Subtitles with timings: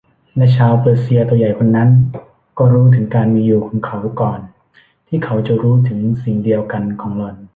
[0.37, 1.89] และชาวเปอร์เซียตัวใหญ่คนนั้น
[2.57, 4.39] ก็รู้ถึงการมีอยู่ของเขาก่อน
[5.07, 7.35] ที่เขาจะรู้ถึงสิ่งเดียวกันของหล่อน